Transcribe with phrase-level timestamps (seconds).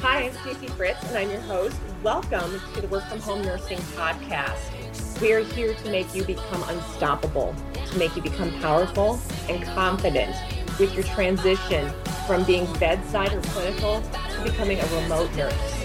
[0.00, 1.76] Hi, I'm Stacey Fritz, and I'm your host.
[2.04, 5.20] Welcome to the Work From Home Nursing Podcast.
[5.20, 10.36] We are here to make you become unstoppable, to make you become powerful and confident
[10.78, 11.92] with your transition
[12.28, 14.00] from being bedside or clinical
[14.36, 15.78] to becoming a remote nurse.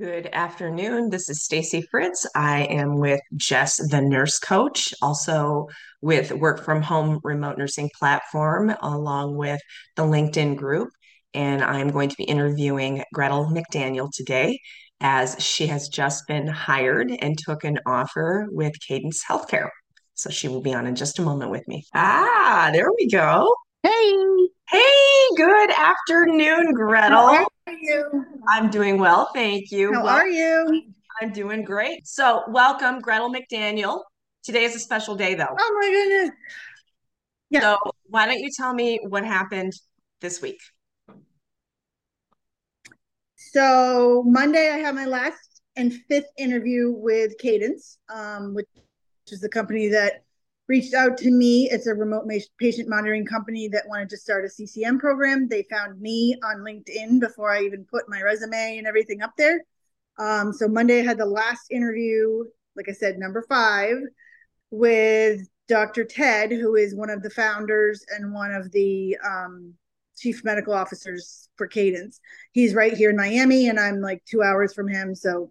[0.00, 1.10] Good afternoon.
[1.10, 2.26] This is Stacy Fritz.
[2.34, 5.68] I am with Jess, the nurse coach, also
[6.00, 9.60] with Work from Home Remote Nursing Platform, along with
[9.96, 10.88] the LinkedIn group.
[11.34, 14.58] And I'm going to be interviewing Gretel McDaniel today
[15.02, 19.68] as she has just been hired and took an offer with Cadence Healthcare.
[20.14, 21.84] So she will be on in just a moment with me.
[21.94, 23.54] Ah, there we go.
[23.82, 24.16] Hey.
[24.70, 27.44] Hey, good afternoon, Gretel.
[27.80, 28.24] You?
[28.48, 29.92] I'm doing well, thank you.
[29.92, 30.82] How Well, are you?
[31.20, 32.06] I'm doing great.
[32.06, 34.02] So, welcome, Gretel McDaniel.
[34.42, 35.54] Today is a special day, though.
[35.58, 36.36] Oh my goodness.
[37.50, 37.60] Yeah.
[37.60, 39.72] So, why don't you tell me what happened
[40.20, 40.60] this week?
[43.52, 48.68] So Monday I had my last and fifth interview with Cadence, um, which
[49.28, 50.24] is the company that
[50.70, 51.68] reached out to me.
[51.68, 55.48] It's a remote patient monitoring company that wanted to start a CCM program.
[55.48, 59.64] They found me on LinkedIn before I even put my resume and everything up there.
[60.16, 62.44] Um, so Monday I had the last interview,
[62.76, 63.96] like I said, number five,
[64.70, 66.04] with Dr.
[66.04, 69.74] Ted, who is one of the founders and one of the um,
[70.16, 72.20] chief medical officers for Cadence.
[72.52, 75.16] He's right here in Miami, and I'm like two hours from him.
[75.16, 75.50] So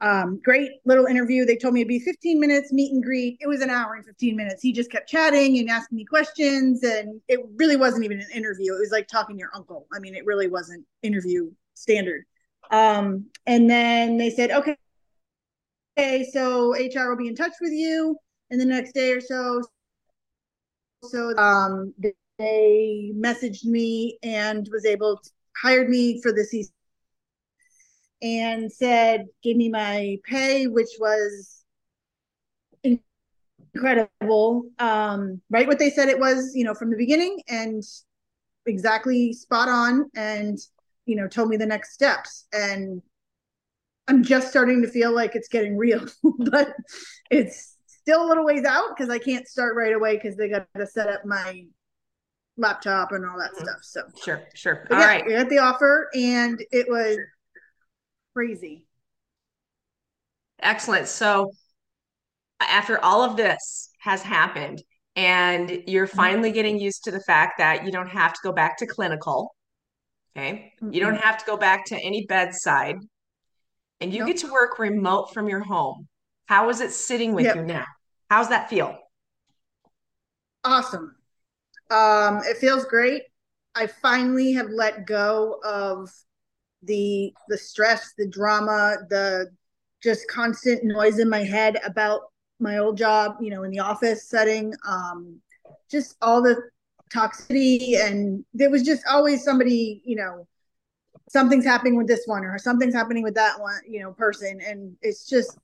[0.00, 1.44] um, great little interview.
[1.44, 3.38] They told me it'd be 15 minutes meet and greet.
[3.40, 4.62] It was an hour and 15 minutes.
[4.62, 8.74] He just kept chatting and asking me questions, and it really wasn't even an interview.
[8.74, 9.86] It was like talking to your uncle.
[9.92, 12.24] I mean, it really wasn't interview standard.
[12.70, 14.76] Um, and then they said, okay,
[15.98, 18.16] okay, so HR will be in touch with you
[18.50, 19.62] in the next day or so.
[21.02, 21.94] So um,
[22.38, 26.72] they messaged me and was able to hired me for the season
[28.22, 31.64] and said gave me my pay which was
[33.74, 37.82] incredible um, right what they said it was you know from the beginning and
[38.66, 40.58] exactly spot on and
[41.06, 43.00] you know told me the next steps and
[44.08, 46.04] i'm just starting to feel like it's getting real
[46.50, 46.72] but
[47.30, 50.66] it's still a little ways out because i can't start right away because they got
[50.76, 51.64] to set up my
[52.56, 53.62] laptop and all that Mhm.
[53.62, 54.84] stuff so Sure, sure.
[54.88, 55.26] but All yeah, right.
[55.26, 57.18] we got the offer and it was
[58.38, 58.84] crazy.
[60.60, 61.08] Excellent.
[61.08, 61.52] So,
[62.60, 64.82] after all of this has happened,
[65.16, 66.38] and you're Mm-hmm.
[66.38, 69.54] finally getting used to the fact that you don't have to go back to clinical,
[70.36, 70.72] okay?
[70.90, 72.96] You don't have to go back to any bedside,
[74.00, 74.24] and you Nope.
[74.24, 76.08] get to work remote from your home.
[76.46, 77.54] How is it sitting with Yep.
[77.54, 77.84] you now?
[78.30, 78.98] How's that feel?
[80.64, 81.16] Awesome.
[81.90, 83.24] Um, it feels great.
[83.74, 86.10] I finally have let go of
[86.82, 89.50] the the stress, the drama, the
[90.02, 92.22] just constant noise in my head about
[92.60, 94.72] my old job, you know, in the office setting.
[94.86, 95.40] Um,
[95.90, 96.56] just all the
[97.12, 100.46] toxicity and there was just always somebody, you know,
[101.28, 104.60] something's happening with this one or something's happening with that one, you know, person.
[104.64, 105.58] And it's just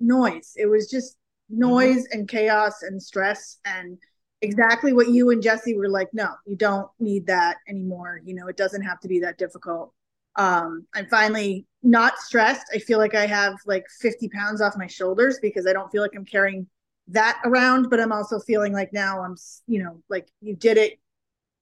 [0.00, 0.54] noise.
[0.56, 1.16] It was just
[1.48, 3.98] noise and chaos and stress and
[4.42, 8.20] exactly what you and Jesse were like, no, you don't need that anymore.
[8.24, 9.92] You know, it doesn't have to be that difficult.
[10.36, 12.66] Um, I'm finally not stressed.
[12.74, 16.02] I feel like I have like 50 pounds off my shoulders because I don't feel
[16.02, 16.66] like I'm carrying
[17.08, 19.36] that around, but I'm also feeling like now I'm,
[19.66, 20.98] you know, like you did it.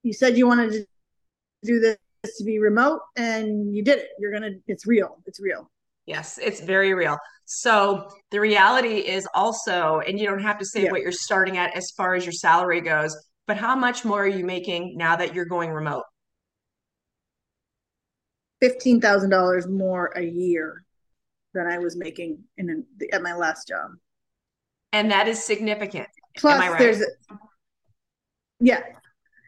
[0.01, 0.85] You said you wanted to
[1.63, 1.97] do this
[2.37, 4.09] to be remote and you did it.
[4.19, 5.17] You're going to, it's real.
[5.25, 5.69] It's real.
[6.05, 7.17] Yes, it's very real.
[7.45, 10.91] So the reality is also, and you don't have to say Yeah.
[10.91, 13.15] what you're starting at as far as your salary goes,
[13.47, 16.03] but how much more are you making now that you're going remote?
[18.63, 20.83] $15,000 more a year
[21.53, 23.91] than I was making in an, at my last job.
[24.91, 26.07] And that is significant.
[26.37, 26.79] Plus, right?
[26.79, 27.03] there's
[28.59, 28.81] yeah,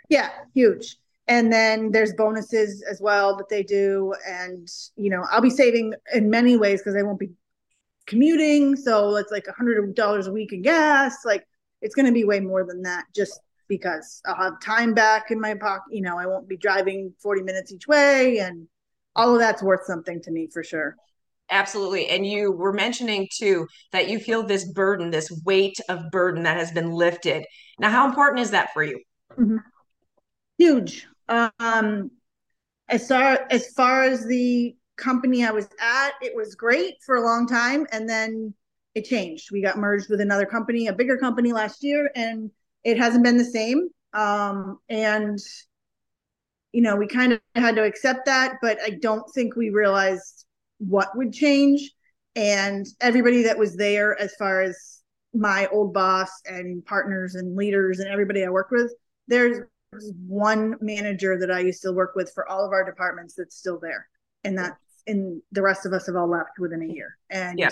[0.10, 0.98] yeah, huge.
[1.28, 5.94] And then there's bonuses as well that they do, and you know I'll be saving
[6.14, 7.32] in many ways because I won't be
[8.06, 11.26] commuting, so it's like a hundred dollars a week in gas.
[11.26, 11.48] Like
[11.82, 15.40] it's going to be way more than that, just because I'll have time back in
[15.40, 15.86] my pocket.
[15.92, 18.68] You know, I won't be driving forty minutes each way, and
[19.16, 20.96] all of that's worth something to me for sure.
[21.50, 22.08] Absolutely.
[22.08, 26.58] And you were mentioning too that you feel this burden, this weight of burden that
[26.58, 27.46] has been lifted.
[27.80, 29.00] Now, how important is that for you?
[29.38, 29.64] Mhm.
[30.58, 31.08] Huge.
[31.28, 32.12] Um,
[32.88, 37.26] as far as far as the company I was at, it was great for a
[37.26, 38.54] long time, and then
[38.94, 39.52] it changed.
[39.52, 42.50] We got merged with another company, a bigger company last year, and
[42.84, 43.90] it hasn't been the same.
[44.14, 45.38] Um, and
[46.76, 50.46] you know, we kind of had to accept that, but I don't think we realized
[50.80, 51.90] what would change.
[52.36, 55.02] And everybody that was there, as far as
[55.34, 58.94] my old boss and partners and leaders and everybody I worked with,
[59.30, 59.62] there's
[60.28, 63.80] one manager that I used to work with for all of our departments that's still
[63.80, 64.10] there.
[64.44, 64.76] And that
[65.08, 67.16] and the rest of us have all left within a year.
[67.30, 67.70] And yeah.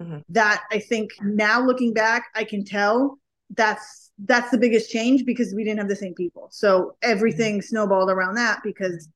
[0.00, 0.20] mm-hmm.
[0.30, 3.18] that I think now looking back, I can tell
[3.54, 6.48] that's that's the biggest change because we didn't have the same people.
[6.50, 7.66] So everything mm-hmm.
[7.66, 9.08] snowballed around that because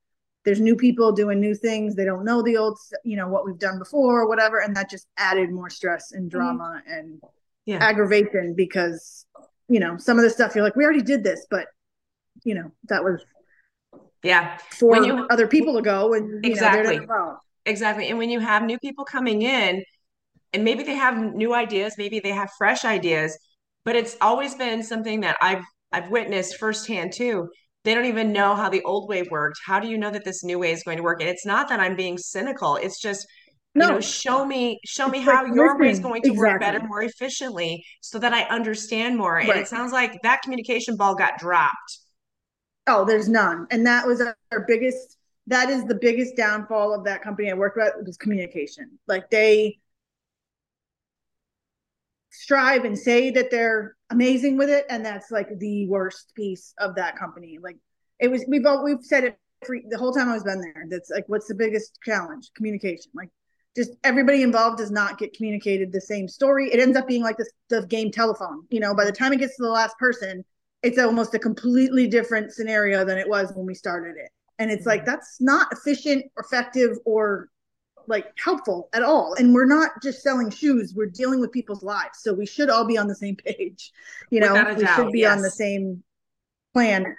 [0.45, 1.95] there's new people doing new things.
[1.95, 4.59] They don't know the old, you know, what we've done before or whatever.
[4.59, 6.37] And that just added more stress and mm-hmm.
[6.37, 7.21] drama and
[7.65, 7.77] yeah.
[7.77, 9.25] aggravation because,
[9.67, 11.67] you know, some of the stuff you're like, we already did this, but,
[12.43, 13.23] you know, that was
[14.25, 18.63] yeah for you, other people to go and exactly know, exactly and when you have
[18.63, 19.83] new people coming in
[20.51, 23.37] and maybe they have new ideas maybe they have fresh ideas
[23.85, 27.49] but it's always been something that I've I've witnessed firsthand too.
[27.85, 29.59] They don't even know how the old way worked.
[29.65, 31.21] How do you know that this new way is going to work?
[31.21, 32.75] And it's not that I'm being cynical.
[32.75, 33.25] It's just
[33.75, 33.87] no.
[33.87, 36.51] you know show me show me it's how like, your way is going to exactly.
[36.51, 39.49] work better more efficiently so that i understand more right.
[39.49, 41.99] and it sounds like that communication ball got dropped
[42.87, 45.17] oh there's none and that was our biggest
[45.47, 49.77] that is the biggest downfall of that company i worked with was communication like they
[52.41, 56.95] strive and say that they're amazing with it, and that's like the worst piece of
[56.95, 57.57] that company.
[57.61, 57.77] Like
[58.19, 60.85] it was, we've all, we've said it for, the whole time I was been there.
[60.89, 62.51] That's like, what's the biggest challenge?
[62.55, 63.11] Communication.
[63.13, 63.29] Like
[63.75, 66.71] just everybody involved does not get communicated the same story.
[66.71, 68.65] It ends up being like this the game telephone.
[68.69, 70.45] You know, by the time it gets to the last person,
[70.83, 74.29] it's almost a completely different scenario than it was when we started it.
[74.59, 75.11] And it's like mm-hmm.
[75.11, 77.49] that's not efficient, effective, or
[78.07, 79.35] like helpful at all.
[79.37, 82.19] And we're not just selling shoes, we're dealing with people's lives.
[82.19, 83.91] So we should all be on the same page.
[84.29, 85.35] You know, we doubt, should be yes.
[85.35, 86.03] on the same
[86.73, 87.15] plan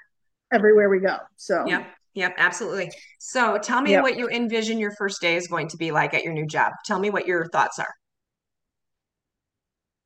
[0.53, 1.19] everywhere we go.
[1.37, 1.87] So Yep.
[2.15, 2.91] Yep, absolutely.
[3.19, 4.03] So tell me yep.
[4.03, 6.73] what you envision your first day is going to be like at your new job.
[6.87, 7.95] Tell me what your thoughts are.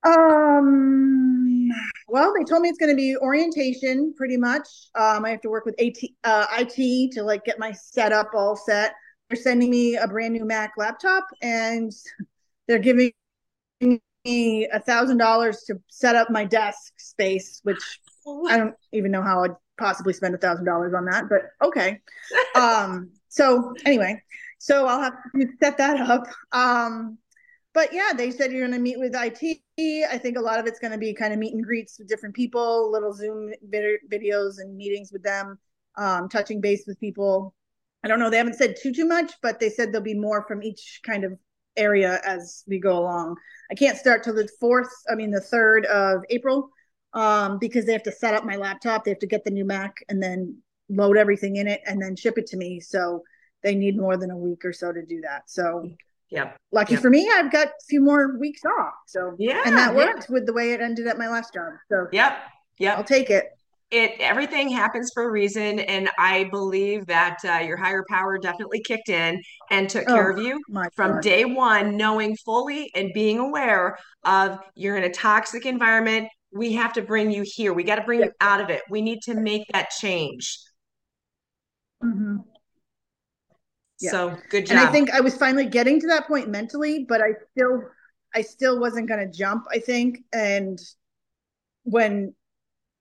[0.02, 1.40] Um
[2.08, 4.66] well, they told me it's going to be orientation pretty much.
[4.96, 8.56] Um, I have to work with AT, uh, IT to like get my setup all
[8.56, 8.94] set
[9.30, 11.92] they're sending me a brand new Mac laptop and
[12.66, 13.12] they're giving
[13.80, 18.00] me a thousand dollars to set up my desk space, which
[18.48, 22.00] I don't even know how I'd possibly spend a thousand dollars on that, but okay.
[22.54, 24.20] um, so anyway,
[24.58, 26.26] so I'll have to set that up.
[26.52, 27.18] Um,
[27.72, 29.60] but yeah, they said you're going to meet with IT.
[30.10, 32.08] I think a lot of it's going to be kind of meet and greets with
[32.08, 35.56] different people, little Zoom vid- videos and meetings with them,
[35.96, 37.54] um, touching base with people.
[38.02, 38.30] I don't know.
[38.30, 41.24] They haven't said too too much, but they said there'll be more from each kind
[41.24, 41.38] of
[41.76, 43.36] area as we go along.
[43.70, 44.90] I can't start till the fourth.
[45.10, 46.70] I mean the third of April,
[47.12, 49.04] um, because they have to set up my laptop.
[49.04, 50.56] They have to get the new Mac and then
[50.88, 52.80] load everything in it and then ship it to me.
[52.80, 53.22] So
[53.62, 55.50] they need more than a week or so to do that.
[55.50, 55.90] So
[56.30, 57.02] yeah, lucky yep.
[57.02, 58.94] for me, I've got a few more weeks off.
[59.06, 60.34] So yeah, and that worked yeah.
[60.34, 61.72] with the way it ended at my last job.
[61.90, 62.38] So yep,
[62.78, 63.50] yeah, I'll take it
[63.90, 68.80] it everything happens for a reason and i believe that uh, your higher power definitely
[68.80, 69.40] kicked in
[69.70, 70.60] and took oh, care of you
[70.94, 71.22] from God.
[71.22, 76.92] day one knowing fully and being aware of you're in a toxic environment we have
[76.92, 78.26] to bring you here we got to bring yeah.
[78.26, 80.58] you out of it we need to make that change
[82.02, 82.36] mm-hmm.
[84.00, 84.10] yeah.
[84.10, 87.20] so good job and i think i was finally getting to that point mentally but
[87.20, 87.82] i still
[88.34, 90.78] i still wasn't going to jump i think and
[91.84, 92.32] when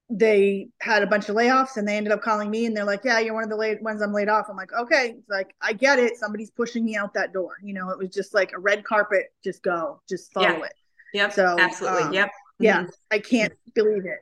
[0.09, 3.01] they had a bunch of layoffs and they ended up calling me and they're like,
[3.03, 4.47] yeah, you're one of the late ones I'm laid off.
[4.49, 5.15] I'm like, okay.
[5.19, 6.17] It's like, I get it.
[6.17, 7.57] Somebody's pushing me out that door.
[7.63, 9.31] You know, it was just like a red carpet.
[9.43, 10.63] Just go, just follow yeah.
[10.63, 10.73] it.
[11.13, 11.33] Yep.
[11.33, 12.03] So absolutely.
[12.03, 12.29] Um, yep.
[12.29, 12.63] Mm-hmm.
[12.63, 12.85] Yeah.
[13.11, 14.19] I can't believe it.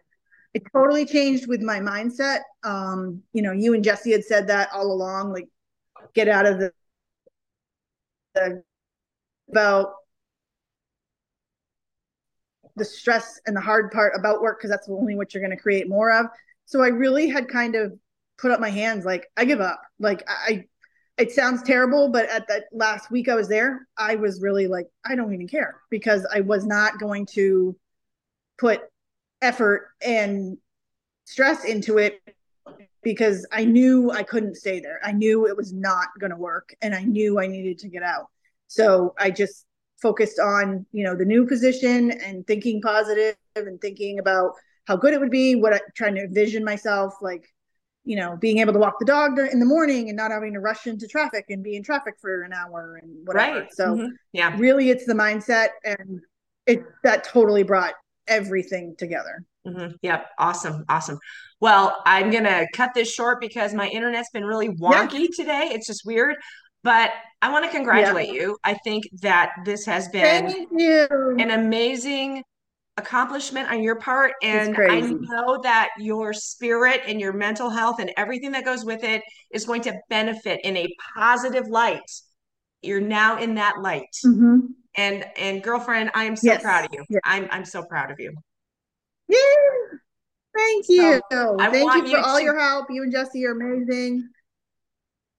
[0.53, 2.39] It totally changed with my mindset.
[2.63, 5.47] Um, you know, you and Jesse had said that all along, like
[6.13, 6.71] get out of the,
[8.35, 8.63] the
[9.49, 9.93] about
[12.77, 15.61] the stress and the hard part about work because that's only what you're going to
[15.61, 16.27] create more of.
[16.65, 17.93] So I really had kind of
[18.37, 19.81] put up my hands like I give up.
[19.99, 20.65] Like I
[21.17, 24.87] it sounds terrible, but at that last week I was there, I was really like
[25.05, 27.75] I don't even care because I was not going to
[28.59, 28.81] put
[29.41, 30.57] effort and
[31.25, 32.21] stress into it
[33.01, 34.99] because I knew I couldn't stay there.
[35.03, 38.03] I knew it was not going to work and I knew I needed to get
[38.03, 38.27] out.
[38.67, 39.65] So I just
[40.01, 44.51] focused on you know the new position and thinking positive and thinking about
[44.85, 47.47] how good it would be what i trying to envision myself like
[48.03, 50.59] you know being able to walk the dog in the morning and not having to
[50.59, 53.73] rush into traffic and be in traffic for an hour and whatever right.
[53.73, 54.07] so mm-hmm.
[54.33, 56.21] yeah really it's the mindset and
[56.67, 57.93] it that totally brought
[58.27, 59.95] everything together Mm-hmm.
[60.01, 60.27] Yep.
[60.39, 60.85] Awesome.
[60.89, 61.19] Awesome.
[61.59, 65.27] Well, I'm going to cut this short because my internet's been really wonky yeah.
[65.35, 65.69] today.
[65.71, 66.35] It's just weird.
[66.87, 68.41] But I want to congratulate yeah.
[68.41, 68.57] you.
[68.63, 70.67] I think that this has been
[71.37, 72.43] an amazing
[72.95, 74.31] accomplishment on your part.
[74.41, 79.03] And I know that your spirit and your mental health and everything that goes with
[79.03, 82.09] it is going to benefit in a positive light.
[82.81, 84.15] You're now in that light.
[84.25, 84.59] Mm-hmm.
[84.95, 86.61] And and girlfriend, I am so yes.
[86.61, 87.03] proud of you.
[87.09, 87.19] Yes.
[87.25, 88.33] I'm I'm so proud of you.
[89.27, 89.37] Yeah.
[90.55, 91.21] Thank you.
[91.33, 92.85] So Thank you for you all to- your help.
[92.89, 94.29] You and Jesse are amazing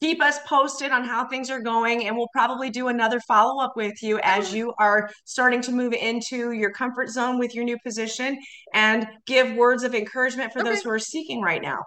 [0.00, 4.02] keep us posted on how things are going and we'll probably do another follow-up with
[4.02, 8.38] you as you are starting to move into your comfort zone with your new position
[8.74, 10.70] and give words of encouragement for okay.
[10.70, 11.78] those who are seeking right now.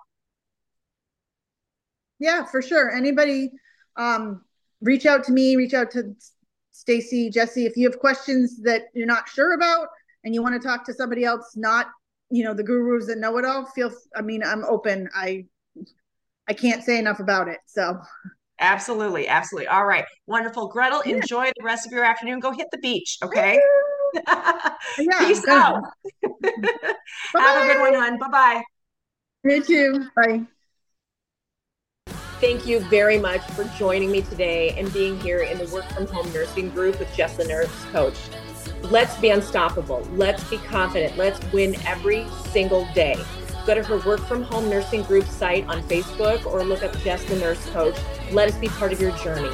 [2.20, 2.91] Yeah for sure.
[2.91, 3.50] Anybody
[3.96, 4.41] um,
[4.82, 6.13] reach out to me reach out to
[6.72, 7.65] stacy jesse.
[7.65, 9.88] If you have questions that you're not sure about
[10.24, 11.88] and you want to talk to somebody else not
[12.30, 15.10] you know the gurus that know it all feel i mean i'm open.
[15.15, 15.46] I
[16.50, 17.60] I can't say enough about it.
[17.66, 18.00] So
[18.60, 19.68] absolutely, absolutely.
[19.68, 21.02] All right, wonderful, Gretel.
[21.06, 21.16] Yeah.
[21.16, 22.40] Enjoy the rest of your afternoon.
[22.40, 23.60] Go hit the beach, okay?
[24.28, 25.84] yeah, Peace out.
[27.38, 28.18] Have a good one, hon.
[28.18, 28.64] Bye bye.
[29.44, 30.10] You too.
[30.16, 30.46] Bye.
[32.42, 36.08] Thank you very much for joining me today and being here in the work from
[36.08, 38.18] home nursing group with Jess the Nurse Coach.
[38.84, 40.08] Let's be unstoppable.
[40.14, 41.18] Let's be confident.
[41.18, 43.16] Let's win every single day.
[43.72, 47.24] Go to her work from home nursing group site on Facebook or look up Jess
[47.24, 47.96] the Nurse Coach.
[48.34, 49.50] Let us be part of your journey.